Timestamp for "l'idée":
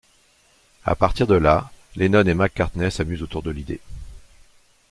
3.51-3.79